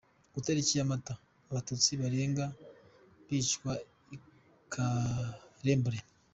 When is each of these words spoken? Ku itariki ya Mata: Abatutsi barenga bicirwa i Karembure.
Ku 0.31 0.35
itariki 0.41 0.73
ya 0.79 0.89
Mata: 0.91 1.13
Abatutsi 1.49 1.91
barenga 2.01 2.45
bicirwa 3.27 3.71
i 4.15 4.17
Karembure. 4.71 5.99